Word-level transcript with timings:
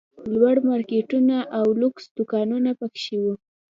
لوړ 0.39 0.55
مارکېټونه 0.69 1.35
او 1.57 1.65
لوکس 1.81 2.05
دوکانونه 2.17 2.69
پکښې 2.79 3.15
وو. 3.23 3.33